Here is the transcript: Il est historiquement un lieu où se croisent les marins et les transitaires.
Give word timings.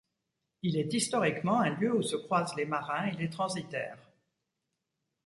Il 0.63 0.77
est 0.77 0.91
historiquement 0.95 1.59
un 1.59 1.77
lieu 1.77 1.95
où 1.95 2.01
se 2.01 2.15
croisent 2.15 2.55
les 2.57 2.65
marins 2.65 3.05
et 3.05 3.17
les 3.17 3.29
transitaires. 3.29 3.99